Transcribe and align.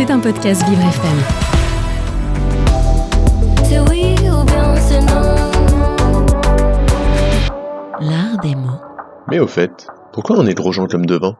C'est 0.00 0.10
un 0.10 0.18
podcast 0.18 0.66
Vivre 0.66 0.80
FM. 0.80 1.18
C'est 3.64 3.80
oui 3.80 4.14
ou 4.30 4.44
bien 4.46 4.74
c'est 4.76 4.98
non. 4.98 6.26
L'art 8.00 8.38
des 8.42 8.54
mots. 8.54 8.80
Mais 9.28 9.40
au 9.40 9.46
fait, 9.46 9.86
pourquoi 10.14 10.38
on 10.38 10.46
est 10.46 10.54
gros 10.54 10.72
gens 10.72 10.86
comme 10.86 11.04
devant? 11.04 11.36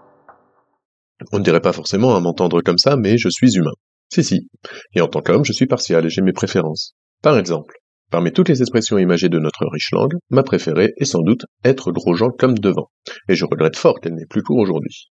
On 1.32 1.38
ne 1.38 1.42
dirait 1.42 1.62
pas 1.62 1.72
forcément 1.72 2.14
à 2.14 2.20
m'entendre 2.20 2.60
comme 2.60 2.76
ça, 2.76 2.96
mais 2.96 3.16
je 3.16 3.30
suis 3.30 3.56
humain. 3.56 3.72
Si 4.12 4.22
si. 4.22 4.50
Et 4.94 5.00
en 5.00 5.08
tant 5.08 5.22
qu'homme, 5.22 5.46
je 5.46 5.54
suis 5.54 5.66
partial 5.66 6.04
et 6.04 6.10
j'ai 6.10 6.20
mes 6.20 6.34
préférences. 6.34 6.94
Par 7.22 7.38
exemple, 7.38 7.76
parmi 8.10 8.30
toutes 8.30 8.50
les 8.50 8.60
expressions 8.60 8.98
imagées 8.98 9.30
de 9.30 9.38
notre 9.38 9.64
riche 9.72 9.92
langue, 9.92 10.16
ma 10.28 10.42
préférée 10.42 10.92
est 10.98 11.06
sans 11.06 11.22
doute 11.22 11.46
être 11.64 11.92
gros 11.92 12.12
gens 12.12 12.28
comme 12.38 12.58
devant. 12.58 12.90
Et 13.30 13.36
je 13.36 13.46
regrette 13.46 13.76
fort 13.76 14.00
qu'elle 14.00 14.16
n'ait 14.16 14.26
plus 14.28 14.42
cours 14.42 14.58
aujourd'hui. 14.58 15.10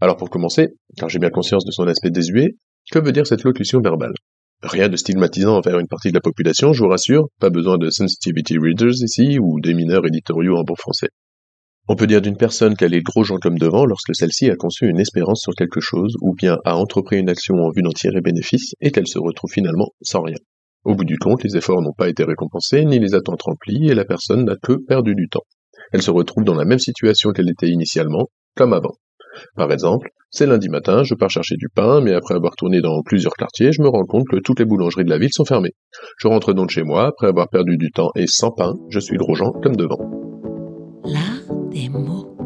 Alors 0.00 0.16
pour 0.16 0.30
commencer, 0.30 0.70
car 0.96 1.08
j'ai 1.08 1.20
bien 1.20 1.30
conscience 1.30 1.64
de 1.64 1.70
son 1.70 1.86
aspect 1.86 2.10
désuet, 2.10 2.56
que 2.90 2.98
veut 2.98 3.12
dire 3.12 3.26
cette 3.26 3.44
locution 3.44 3.80
verbale? 3.80 4.14
Rien 4.62 4.88
de 4.88 4.96
stigmatisant 4.96 5.56
envers 5.56 5.78
une 5.78 5.88
partie 5.88 6.08
de 6.08 6.14
la 6.14 6.20
population, 6.20 6.72
je 6.72 6.82
vous 6.82 6.88
rassure, 6.88 7.28
pas 7.40 7.50
besoin 7.50 7.78
de 7.78 7.90
sensitivity 7.90 8.58
readers 8.58 9.02
ici, 9.02 9.38
ou 9.40 9.60
des 9.60 9.74
mineurs 9.74 10.06
éditoriaux 10.06 10.56
en 10.56 10.62
bon 10.62 10.76
français. 10.76 11.08
On 11.88 11.96
peut 11.96 12.06
dire 12.06 12.22
d'une 12.22 12.36
personne 12.36 12.76
qu'elle 12.76 12.94
est 12.94 13.02
gros 13.02 13.24
gens 13.24 13.38
comme 13.38 13.58
devant 13.58 13.84
lorsque 13.84 14.14
celle-ci 14.14 14.48
a 14.50 14.56
conçu 14.56 14.86
une 14.86 15.00
espérance 15.00 15.40
sur 15.40 15.52
quelque 15.54 15.80
chose, 15.80 16.14
ou 16.20 16.34
bien 16.34 16.58
a 16.64 16.76
entrepris 16.76 17.18
une 17.18 17.28
action 17.28 17.56
en 17.56 17.70
vue 17.74 17.82
d'en 17.82 17.90
tirer 17.90 18.20
bénéfice, 18.20 18.74
et 18.80 18.92
qu'elle 18.92 19.08
se 19.08 19.18
retrouve 19.18 19.50
finalement 19.50 19.88
sans 20.00 20.22
rien. 20.22 20.38
Au 20.84 20.94
bout 20.94 21.04
du 21.04 21.18
compte, 21.18 21.42
les 21.42 21.56
efforts 21.56 21.82
n'ont 21.82 21.92
pas 21.92 22.08
été 22.08 22.22
récompensés, 22.22 22.84
ni 22.84 23.00
les 23.00 23.14
attentes 23.14 23.42
remplies, 23.42 23.88
et 23.88 23.94
la 23.94 24.04
personne 24.04 24.44
n'a 24.44 24.56
que 24.62 24.74
perdu 24.86 25.16
du 25.16 25.28
temps. 25.28 25.44
Elle 25.92 26.02
se 26.02 26.10
retrouve 26.12 26.44
dans 26.44 26.54
la 26.54 26.64
même 26.64 26.78
situation 26.78 27.32
qu'elle 27.32 27.50
était 27.50 27.68
initialement, 27.68 28.28
comme 28.54 28.72
avant. 28.72 28.94
Par 29.56 29.70
exemple, 29.72 30.08
c'est 30.30 30.46
lundi 30.46 30.68
matin, 30.68 31.02
je 31.02 31.14
pars 31.14 31.30
chercher 31.30 31.56
du 31.56 31.68
pain, 31.68 32.00
mais 32.00 32.14
après 32.14 32.34
avoir 32.34 32.56
tourné 32.56 32.80
dans 32.80 33.02
plusieurs 33.02 33.34
quartiers, 33.34 33.72
je 33.72 33.82
me 33.82 33.88
rends 33.88 34.04
compte 34.04 34.26
que 34.30 34.38
toutes 34.38 34.60
les 34.60 34.64
boulangeries 34.64 35.04
de 35.04 35.10
la 35.10 35.18
ville 35.18 35.32
sont 35.32 35.44
fermées. 35.44 35.74
Je 36.18 36.28
rentre 36.28 36.52
donc 36.52 36.70
chez 36.70 36.82
moi, 36.82 37.06
après 37.06 37.26
avoir 37.26 37.48
perdu 37.48 37.76
du 37.76 37.90
temps 37.90 38.10
et 38.16 38.26
sans 38.26 38.50
pain, 38.50 38.74
je 38.88 38.98
suis 38.98 39.16
gros 39.16 39.34
gens 39.34 39.52
comme 39.62 39.76
devant. 39.76 39.98
L'art 41.04 41.54
des 41.70 41.88
mots. 41.88 42.36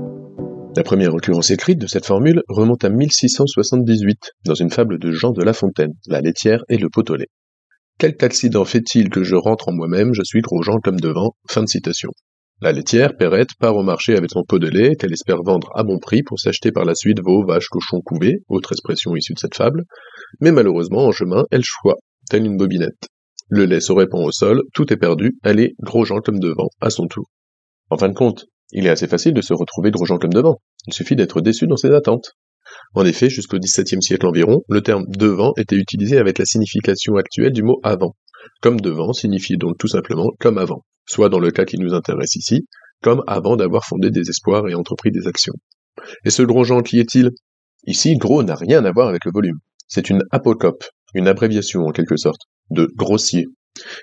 La 0.76 0.82
première 0.82 1.14
occurrence 1.14 1.50
écrite 1.50 1.80
de 1.80 1.86
cette 1.86 2.06
formule 2.06 2.42
remonte 2.48 2.84
à 2.84 2.90
1678, 2.90 4.32
dans 4.44 4.54
une 4.54 4.70
fable 4.70 4.98
de 4.98 5.10
Jean 5.10 5.30
de 5.30 5.42
La 5.42 5.52
Fontaine, 5.52 5.92
la 6.06 6.20
laitière 6.20 6.64
et 6.68 6.76
le 6.76 6.88
pot 6.90 7.08
au 7.08 7.16
lait. 7.16 7.28
Quelque 7.98 8.24
accident 8.24 8.64
fait-il 8.66 9.08
que 9.08 9.22
je 9.22 9.36
rentre 9.36 9.68
en 9.68 9.72
moi-même, 9.72 10.12
je 10.12 10.22
suis 10.22 10.42
gros 10.42 10.62
gens 10.62 10.78
comme 10.84 11.00
devant, 11.00 11.34
fin 11.48 11.62
de 11.62 11.68
citation. 11.68 12.10
La 12.62 12.72
laitière, 12.72 13.14
Perrette, 13.18 13.50
part 13.60 13.76
au 13.76 13.82
marché 13.82 14.16
avec 14.16 14.30
son 14.30 14.42
pot 14.42 14.58
de 14.58 14.68
lait 14.68 14.96
qu'elle 14.96 15.12
espère 15.12 15.42
vendre 15.42 15.70
à 15.74 15.84
bon 15.84 15.98
prix 15.98 16.22
pour 16.22 16.40
s'acheter 16.40 16.72
par 16.72 16.86
la 16.86 16.94
suite 16.94 17.20
veaux, 17.22 17.44
vaches, 17.44 17.68
cochons 17.68 18.00
couvés, 18.00 18.38
autre 18.48 18.72
expression 18.72 19.14
issue 19.14 19.34
de 19.34 19.38
cette 19.38 19.54
fable, 19.54 19.84
mais 20.40 20.52
malheureusement, 20.52 21.04
en 21.04 21.12
chemin, 21.12 21.44
elle 21.50 21.64
choix, 21.64 21.96
telle 22.30 22.46
une 22.46 22.56
bobinette. 22.56 23.08
Le 23.50 23.66
lait 23.66 23.80
se 23.80 23.92
répand 23.92 24.24
au 24.24 24.32
sol, 24.32 24.62
tout 24.72 24.90
est 24.90 24.96
perdu, 24.96 25.34
elle 25.44 25.60
est 25.60 25.74
gros 25.82 26.06
gens 26.06 26.20
comme 26.20 26.38
devant, 26.40 26.70
à 26.80 26.88
son 26.88 27.06
tour. 27.08 27.26
En 27.90 27.98
fin 27.98 28.08
de 28.08 28.14
compte, 28.14 28.46
il 28.72 28.86
est 28.86 28.90
assez 28.90 29.06
facile 29.06 29.34
de 29.34 29.42
se 29.42 29.52
retrouver 29.52 29.90
gros 29.90 30.06
gens 30.06 30.16
comme 30.16 30.32
devant. 30.32 30.56
Il 30.86 30.94
suffit 30.94 31.14
d'être 31.14 31.42
déçu 31.42 31.66
dans 31.66 31.76
ses 31.76 31.90
attentes. 31.90 32.32
En 32.96 33.04
effet, 33.04 33.30
jusqu'au 33.30 33.58
XVIIe 33.58 34.02
siècle 34.02 34.26
environ, 34.26 34.62
le 34.68 34.80
terme 34.80 35.04
devant 35.06 35.52
était 35.56 35.76
utilisé 35.76 36.18
avec 36.18 36.38
la 36.38 36.44
signification 36.44 37.14
actuelle 37.14 37.52
du 37.52 37.62
mot 37.62 37.78
avant. 37.84 38.16
Comme 38.60 38.80
devant 38.80 39.12
signifie 39.12 39.56
donc 39.56 39.78
tout 39.78 39.88
simplement 39.88 40.30
comme 40.40 40.58
avant 40.58 40.82
soit 41.06 41.28
dans 41.28 41.38
le 41.38 41.50
cas 41.50 41.64
qui 41.64 41.78
nous 41.78 41.94
intéresse 41.94 42.36
ici, 42.36 42.66
comme 43.02 43.22
avant 43.26 43.56
d'avoir 43.56 43.84
fondé 43.84 44.10
des 44.10 44.28
espoirs 44.28 44.68
et 44.68 44.74
entrepris 44.74 45.10
des 45.10 45.26
actions. 45.26 45.54
Et 46.24 46.30
ce 46.30 46.42
gros 46.42 46.64
Jean 46.64 46.82
qui 46.82 46.98
est-il? 46.98 47.30
Ici, 47.86 48.16
gros 48.16 48.42
n'a 48.42 48.56
rien 48.56 48.84
à 48.84 48.92
voir 48.92 49.08
avec 49.08 49.24
le 49.24 49.30
volume. 49.32 49.58
C'est 49.86 50.10
une 50.10 50.22
apocope, 50.32 50.84
une 51.14 51.28
abréviation 51.28 51.82
en 51.82 51.92
quelque 51.92 52.16
sorte, 52.16 52.42
de 52.70 52.88
grossier. 52.96 53.46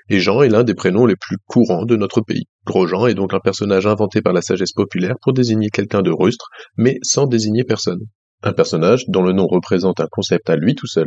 Et 0.08 0.20
Jean 0.20 0.42
est 0.42 0.48
l'un 0.48 0.64
des 0.64 0.74
prénoms 0.74 1.04
les 1.04 1.16
plus 1.16 1.36
courants 1.46 1.84
de 1.84 1.96
notre 1.96 2.20
pays. 2.20 2.44
Gros 2.64 2.86
Jean 2.86 3.06
est 3.06 3.14
donc 3.14 3.34
un 3.34 3.40
personnage 3.40 3.86
inventé 3.86 4.22
par 4.22 4.32
la 4.32 4.40
sagesse 4.40 4.72
populaire 4.72 5.16
pour 5.20 5.32
désigner 5.32 5.68
quelqu'un 5.68 6.00
de 6.00 6.12
rustre, 6.12 6.48
mais 6.76 6.98
sans 7.02 7.26
désigner 7.26 7.64
personne. 7.64 8.00
Un 8.46 8.52
personnage 8.52 9.04
dont 9.08 9.22
le 9.22 9.32
nom 9.32 9.46
représente 9.46 10.00
un 10.00 10.06
concept 10.10 10.50
à 10.50 10.56
lui 10.56 10.74
tout 10.74 10.86
seul, 10.86 11.06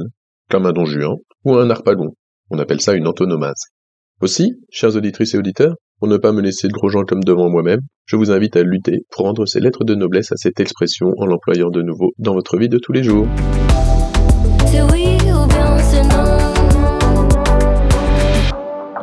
comme 0.49 0.65
un 0.65 0.71
don 0.71 0.85
Juan 0.85 1.17
ou 1.45 1.53
un 1.53 1.69
harpagon. 1.69 2.15
On 2.49 2.57
appelle 2.57 2.81
ça 2.81 2.95
une 2.95 3.07
antonomase. 3.07 3.67
Aussi, 4.21 4.55
chers 4.71 4.95
auditrices 4.95 5.35
et 5.35 5.37
auditeurs, 5.37 5.75
pour 5.99 6.07
ne 6.07 6.17
pas 6.17 6.31
me 6.31 6.41
laisser 6.41 6.67
de 6.67 6.73
gros 6.73 6.89
gens 6.89 7.03
comme 7.03 7.23
devant 7.23 7.47
moi-même, 7.47 7.81
je 8.07 8.15
vous 8.15 8.31
invite 8.31 8.55
à 8.55 8.63
lutter 8.63 9.05
pour 9.11 9.25
rendre 9.25 9.45
ces 9.45 9.59
lettres 9.59 9.83
de 9.83 9.93
noblesse 9.93 10.31
à 10.31 10.35
cette 10.35 10.59
expression 10.59 11.09
en 11.17 11.27
l'employant 11.27 11.69
de 11.69 11.83
nouveau 11.83 12.09
dans 12.17 12.33
votre 12.33 12.57
vie 12.57 12.69
de 12.69 12.79
tous 12.79 12.91
les 12.91 13.03
jours. 13.03 13.27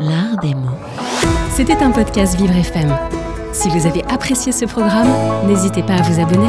L'art 0.01 0.41
des 0.43 0.55
mots. 0.55 0.81
C'était 1.51 1.85
un 1.85 1.93
podcast 1.93 2.37
Vivre 2.37 2.57
FM. 2.57 2.93
Si 3.53 3.69
vous 3.69 3.87
avez 3.87 4.03
apprécié 4.07 4.51
ce 4.51 4.65
programme, 4.65 5.07
n'hésitez 5.47 5.85
pas 5.85 5.95
à 5.95 6.03
vous 6.03 6.21
abonner. 6.21 6.49